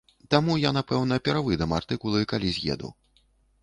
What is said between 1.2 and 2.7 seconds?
перавыдам артыкулы, калі